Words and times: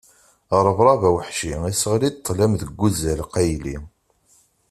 Rebrab 0.65 1.01
aweḥci 1.09 1.53
iseɣli-d 1.71 2.15
ṭṭlam 2.19 2.53
deg 2.61 2.79
uzal 2.85 3.19
qqayli. 3.29 3.75